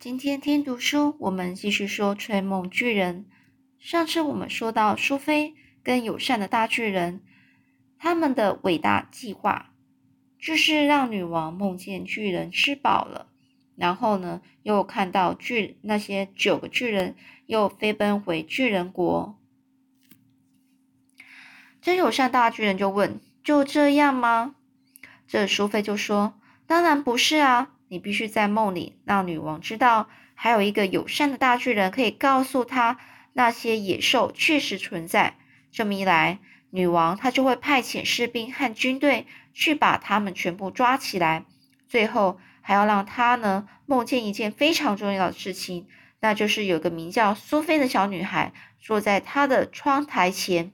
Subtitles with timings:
[0.00, 3.26] 今天听读书，我们继续说吹梦巨人。
[3.78, 7.20] 上次我们说到苏菲跟友善的大巨人，
[7.98, 9.74] 他们的伟大计划
[10.38, 13.26] 就是让女王梦见巨人吃饱了，
[13.76, 17.14] 然后呢，又看到巨那些九个巨人
[17.44, 19.38] 又飞奔回巨人国。
[21.82, 24.54] 真友善大巨人就问：“就这样吗？”
[25.28, 32.98] 这苏菲就说：“当然不是啊。”你必须在梦里让女王知道，还有一个友善的大巨人可以告诉她
[33.32, 35.36] 那些野兽确实存在。
[35.72, 36.38] 这么一来，
[36.70, 41.44] 女王她就会派遣士兵和军队去把他们全部抓起来。
[41.88, 45.88] 最后还要让她呢梦见一件非常重要的事情，
[46.20, 50.70] 那就是有个名叫苏菲的小女孩坐在她的窗台前，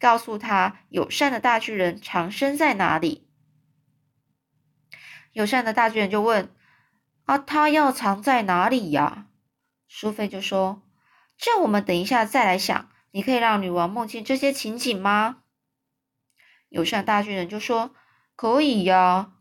[0.00, 3.24] 告诉她友善的大巨人藏身在哪里。
[5.32, 6.48] 友善的大巨人就问。
[7.26, 9.26] 啊，他要藏在哪里呀？
[9.88, 10.82] 苏菲就说
[11.36, 12.88] ：“这我们等一下再来想。
[13.10, 15.42] 你可以让女王梦见这些情景吗？”
[16.68, 17.94] 友善大巨人就说
[18.36, 19.32] ：“可以呀。”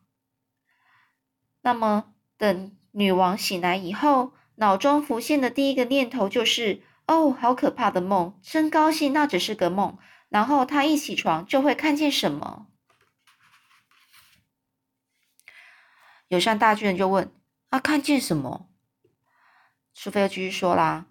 [1.61, 8.39] 那么，等女王醒来以后，脑中浮现的第一个念头就是：“哦，好可怕的梦！
[8.41, 9.97] 真高兴，那只是个梦。”
[10.29, 12.67] 然后她一起床就会看见什么？
[16.27, 17.31] 友善大巨人就问。
[17.69, 18.69] 他看见什么？
[19.93, 21.07] 苏菲又继续说啦：“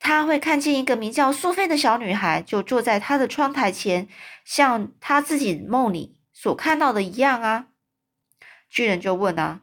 [0.00, 4.08] 他会看见一个名叫苏菲的小女孩，就坐在他的窗台前，
[4.44, 7.68] 像他自己梦里所看到的一样啊。”
[8.68, 9.60] 巨人就问啊：“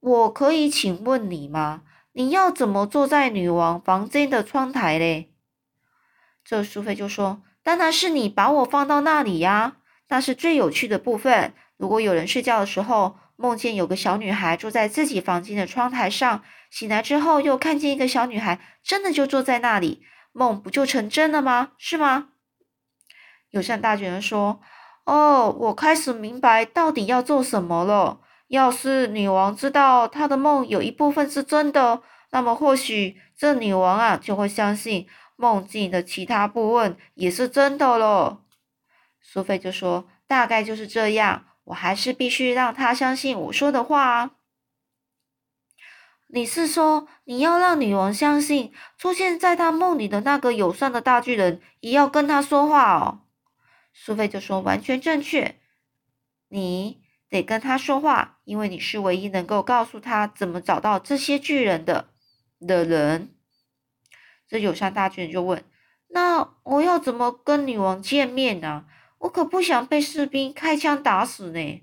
[0.00, 1.82] 我可以请问你吗？
[2.12, 5.34] 你要怎么坐在女王房间的窗台嘞？”
[6.42, 9.76] 这苏菲就说：“当然是你把我放到那里呀，
[10.08, 11.52] 那是最有趣的部分。
[11.76, 21.72] 如果有人睡觉的时候。”梦见有个小女孩坐在自己房间的窗台上，醒来之后又看见一个小女孩真的就坐在那里，梦不就成真了吗？
[21.78, 22.28] 是吗？
[23.48, 24.60] 友善大巨人说
[25.06, 28.20] ：“哦，我开始明白到底要做什么了。
[28.48, 38.42] 要是女王知道她的梦有一部分是真的，那么或许这女王啊就会相信梦境的其他部分也是真的了。”
[39.22, 44.30] 苏菲就说：“大概就是这样。”我还是必须让他相信我说的话啊！
[46.26, 53.22] 你是说你要让女王相信出现在她梦里的那个友善的大巨人也要跟她说话哦？
[53.92, 55.60] 苏菲就说：“完全正确，
[56.48, 62.08] 你得跟他说话，因为你是唯一能够告诉他怎么找到这些巨人的
[62.60, 63.34] 的人。”
[64.48, 65.64] 这友善大巨人就问
[66.10, 68.86] ：“那我要怎么跟女王见面呢？”
[69.20, 71.82] 我可不想被士兵开枪打死呢。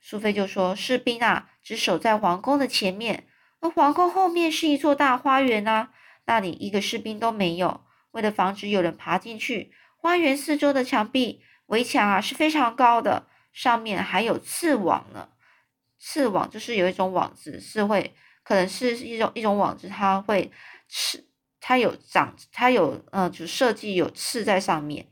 [0.00, 3.26] 苏菲就说：“士兵啊，只守在皇宫的前面，
[3.60, 5.90] 而皇宫后面是一座大花园啊，
[6.26, 7.82] 那里一个士兵都没有。
[8.10, 15.30] 为了防止有人爬进去，花园四周的墙壁围墙啊是非常高的，上面还有刺网呢。
[15.98, 20.50] 刺网就是有一种网子是会，可能是一种一种网子，它会
[20.88, 21.24] 刺，
[21.60, 25.06] 它有长，它有嗯，就设计有刺在上面。”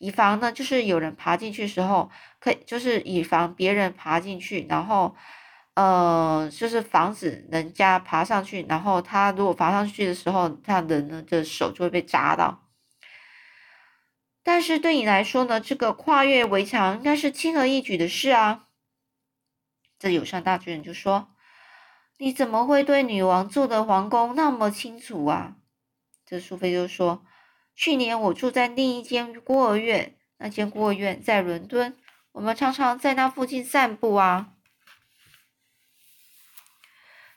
[0.00, 5.14] 以防呢，就是有人爬进去时候，可以就是以防别人爬进去，然后，
[5.74, 12.66] 呃，就是防止人家爬上去，然后他如果爬上去的时候，他的呢的手就会被扎到。
[14.42, 18.68] 但是对你来说呢，这个跨越围墙应该是轻而易举的事啊。
[19.98, 21.28] 这友善大巨人就说
[22.16, 25.56] ：“你怎么会对女王住的皇宫那么清楚啊？”
[26.24, 27.22] 这苏菲就说。
[27.80, 31.96] 去年我住在另一间孤儿院，那间孤儿院在伦敦，
[32.32, 34.52] 我们常常在那附近散步啊。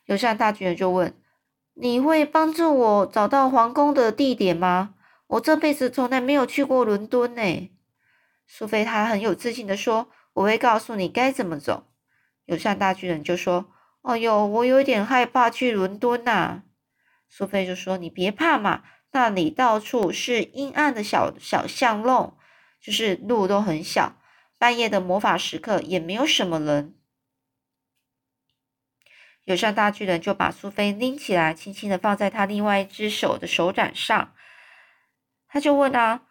[0.03, 1.17] 友善大巨人就问
[1.75, 4.95] ：“你会帮助我找到皇宫的地点吗？
[5.27, 7.71] 我这辈子从来没有去过伦敦呢。”
[8.45, 11.87] 苏菲她很有自信的说：“我会告诉你该怎么走。”
[12.43, 13.71] 友善大巨人就说
[14.03, 16.63] ：“哎呦，我有点害怕去伦敦呐。”
[17.31, 22.35] 苏菲就说：“你别怕嘛。”那里到处是阴暗的小小巷弄，
[22.81, 24.17] 就是路都很小。
[24.57, 26.95] 半夜的魔法时刻也没有什么人。
[29.43, 34.33] 友善大巨人就把苏菲拎起来，轻轻的放在他另外一只手的手掌上。
[35.47, 36.21] 他就问啊：“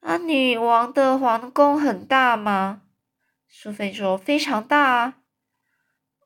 [0.00, 2.82] 啊，女王的皇宫很大吗？”
[3.48, 5.16] 苏菲说：“非常大啊。”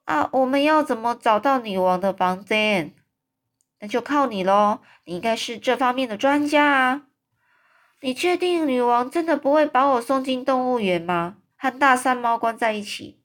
[0.04, 2.94] 啊，我们要怎么找到女王的房间？
[3.84, 7.02] 那就靠你喽，你应该是这方面的专家啊！
[8.00, 11.36] 你确定女王真的不会把我送进动物园吗？
[11.54, 13.20] 和大山猫关在一起？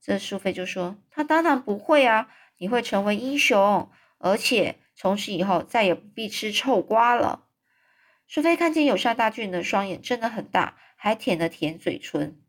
[0.00, 2.28] 这苏菲就说：“她当然不会啊！
[2.58, 7.46] 你会成为英雄，而且从此以后再也不必吃臭瓜了。
[8.28, 12.40] 苏菲看见友善大巨人的双眼睁得很大，还舔了舔嘴唇。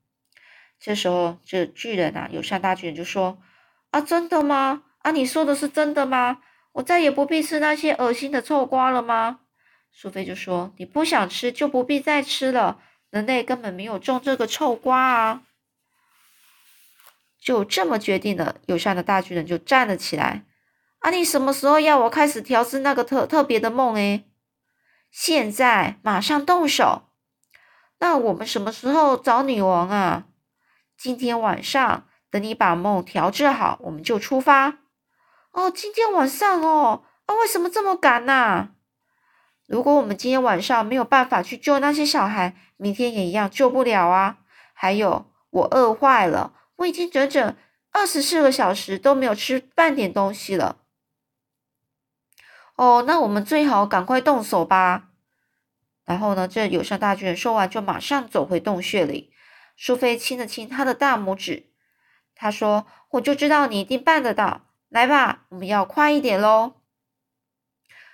[0.79, 3.39] 这时候，这巨人啊，友善大巨人就说
[3.89, 4.83] ：“啊，真的吗？
[4.99, 6.43] 啊，你说的是真的吗？
[6.75, 9.41] 我再也不必吃那些恶心的臭瓜了吗？”
[9.91, 12.79] 苏菲就说：“你不想吃，就不必再吃了。
[13.09, 15.43] 人类根本没有种这个臭瓜啊。”
[17.39, 20.43] 就这么决定了，友善的大巨人就站了起来。
[20.99, 23.95] 啊，你什么时候要我开始调制那个特特别的梦？
[23.95, 24.25] 诶？
[25.11, 27.03] 现在，马上动手。
[27.99, 30.25] 那我们什么时候找女王啊？
[30.97, 34.79] 今天晚上，等你把梦调制好，我们就出发。
[35.55, 38.71] 哦，今天晚上哦，啊，为什么这么赶呢？
[39.67, 44.39] 如果我们今天晚上没有办法去救那些小孩，明天也一样救不了啊。
[44.73, 46.51] 还有，我饿坏了。
[46.75, 47.55] 我已经整整
[47.93, 50.79] 二十四个小时都没有吃半点东西了。
[52.75, 55.07] 哦，那我们最好赶快动手吧。
[56.03, 59.31] 然后呢，这友善大巨人说完，就马上走回洞穴里。
[59.77, 61.69] 苏菲亲了亲他的大拇指，
[62.35, 64.67] 他说：“我就知道你一定办得到。
[64.95, 66.75] 来吧，我们要快一点喽。”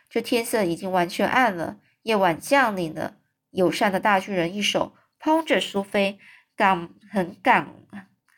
[0.09, 3.17] 这天色已经完全暗了，夜晚降临了。
[3.51, 6.17] 友善的大巨人一手捧着苏菲，
[6.55, 7.67] 赶很赶。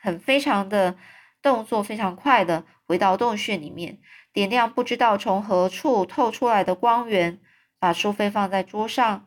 [0.02, 0.98] 很非常的
[1.42, 4.00] 动作非常快的回到洞穴里面，
[4.34, 7.40] 点亮不知道从何处透出来的光源，
[7.80, 9.26] 把苏菲放在桌上。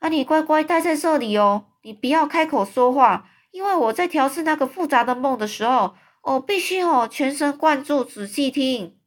[0.00, 5.94] 啊，你乖乖待在这里哦，你不要开口说话，因为我在调试那个复杂的梦的时候，
[6.28, 9.00] 我必须哦全神贯注仔细听。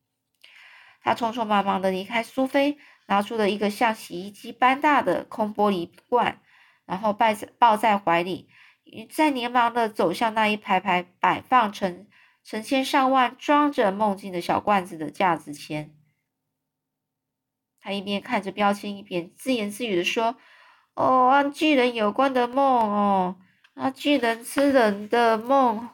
[1.04, 6.42] 他匆匆忙忙的离开苏菲，拿出了一个像洗衣机般大的空玻璃罐，
[6.86, 8.50] 然后抱在抱在怀里。
[9.12, 12.08] 在连忙的走向那一排排摆放成
[12.44, 15.96] 成千上万装着梦境的小罐子的架子前，
[17.80, 20.36] 他一边看着标签，一边自言自语的说
[20.96, 23.38] ：“哦，啊，巨人有关的梦哦，
[23.76, 25.88] 啊，巨人吃人的梦，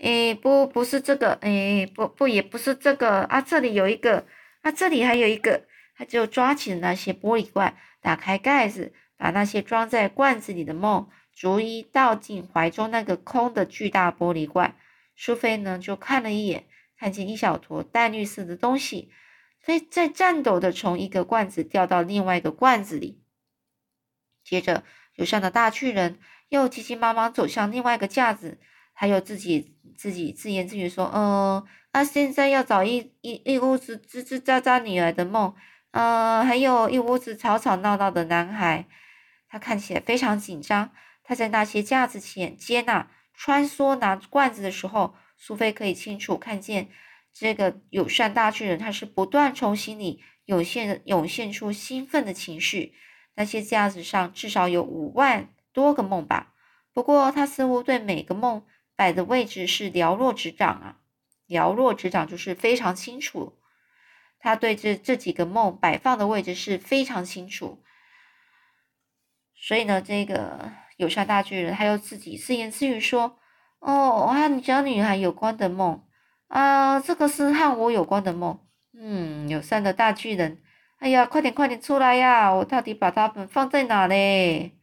[0.00, 4.26] 诶，不，不是这个，诶，不不，也不是这个啊，这里有一个，
[4.62, 5.64] 啊，这里还有一个。”
[5.94, 11.10] 他就抓起了那些玻璃罐，打开盖子，把那些装在罐子里的梦。
[11.34, 14.76] 逐一倒进怀中那个空的巨大玻璃罐，
[15.14, 16.64] 苏菲呢就看了一眼，
[16.98, 19.12] 看见一小坨淡绿色的东西，
[19.58, 23.22] 飞在颤抖的从一个罐子掉到另外一个罐子里。
[24.42, 24.84] 接着，
[25.16, 26.18] 友善的大巨人
[26.48, 28.58] 又急急忙忙走向另外一个架子，
[29.00, 35.54] 他又自己自己自言自语说：“嗯，啊，现在要找一一一屋子吱吱喳喳女儿的梦，
[35.92, 38.86] 嗯，还有一屋子吵吵闹闹的男孩。”
[39.48, 40.90] 他看起来非常紧张。
[41.24, 46.90] 他在那些架子前接纳穿梭拿罐子的时候，苏菲可以清楚看见
[47.32, 52.92] 这个友善大巨人，他是不断从心里涌现涌现出兴奋的情绪。
[53.34, 56.52] 那些架子上至少有五万多个梦吧，
[56.92, 58.62] 不过他似乎对每个梦
[59.00, 60.96] 摆的位置是了若指掌啊，
[61.46, 63.58] 了若指掌就是非常清楚。
[64.38, 67.82] 他对这这几个梦摆放的位置是非常清楚，
[69.54, 70.70] 所以呢，这个。
[70.98, 73.38] 友善大巨人，他又自己自言自语说
[73.80, 76.04] ：“哦，和小女孩有关的梦
[76.48, 78.60] 啊，这个是和我有关的梦。
[78.92, 80.60] 嗯，友善的大巨人，
[80.98, 82.52] 哎呀，快点快点出来呀！
[82.52, 84.76] 我到底把它们放在哪嘞？”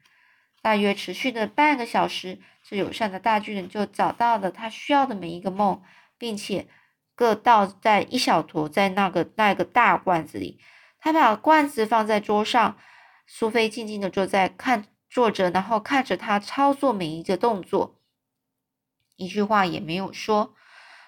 [0.63, 5.81] 大约持续了半个小时，这友善的大巨人就找到了他需要的每一个梦，
[6.17, 6.67] 并且
[7.15, 10.59] 各倒在一小坨在那个那个大罐子里。
[10.99, 12.77] 他把罐子放在桌上，
[13.25, 14.85] 苏菲静静的坐在看。
[15.09, 18.01] 坐着，然后看着他操作每一个动作，
[19.15, 20.53] 一句话也没有说。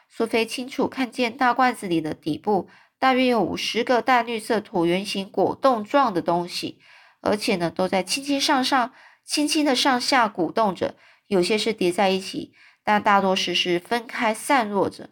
[0.07, 6.79] 苏菲清楚看见大罐子里的底部大约有五十个淡绿色椭圆形果冻状的东西，
[7.19, 8.93] 而且呢都在轻轻上上、
[9.25, 10.95] 轻轻的上下鼓动着。
[11.29, 15.11] 有些是叠在一起，但大多是是分开散落着。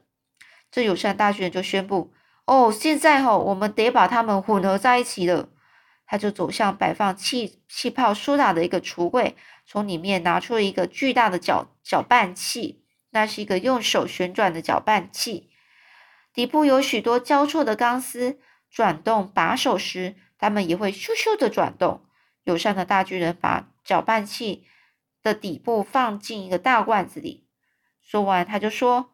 [0.71, 2.11] 这友善大巨人就宣布
[2.45, 5.49] ：“哦，现在吼，我们得把它们混合在一起了。”
[6.09, 15.49] 他就走向摆放气气泡苏打的一个橱柜，从里面拿出了一个巨大的搅搅拌器，那是一个用手旋转的搅拌器，
[16.33, 18.39] 底部有许多交错的钢丝，
[18.71, 22.05] 转动把手时，它们也会咻咻的转动。
[22.45, 24.65] 友善的大巨人把搅拌器
[25.27, 27.45] 的底部放进一个大罐子里，
[28.01, 29.11] 说完他就说，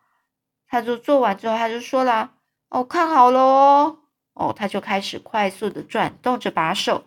[0.67, 2.35] 他就做完之后他就说了
[2.69, 3.99] ：“哦，看好了哦。”
[4.33, 7.05] 哦，他就开始快速的转动着把手。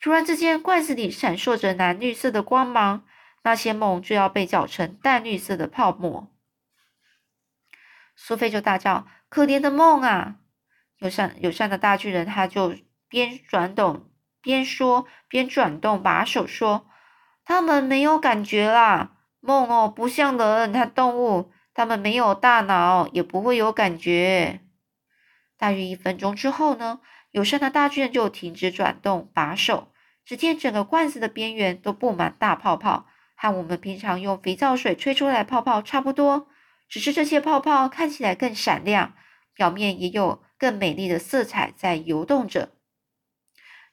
[0.00, 3.04] 突然之间，罐子里闪烁着蓝绿色的光芒，
[3.42, 6.32] 那些梦就要被搅成淡绿色的泡沫。
[8.16, 10.36] 苏菲就大叫：“可怜的梦啊！”
[10.98, 12.76] 友善友善的大巨人他就
[13.08, 14.10] 边转动
[14.40, 16.88] 边说，边转动把手说
[17.44, 24.60] ：“他们没有感觉啦，梦哦，不像人和动物，他们没有大脑，也不会有感觉。”
[25.58, 29.92] 大约一分钟之后呢，友善的大巨人就停止转动把手，
[30.24, 36.48] 只见整个罐子的边缘都布满大泡泡，和我们平常用肥皂水吹出来泡泡差不多。
[36.88, 39.14] 只是这些泡泡看起来更闪亮，
[39.54, 42.72] 表面也有更美丽的色彩在游动着。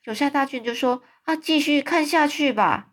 [0.03, 2.89] 友善大俊就说：“啊，继续看下去吧。”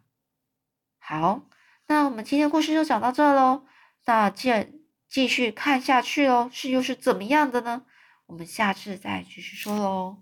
[1.09, 1.41] 好，
[1.87, 3.65] 那我们今天故事就讲到这喽。
[4.05, 4.71] 那既然
[5.09, 7.87] 继续看下去喽，是又是怎么样的呢？
[8.27, 10.19] 我们下次再继续说喽。